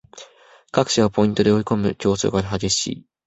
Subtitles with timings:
[0.71, 3.05] 各社がポイントで囲いこむ競争が激しい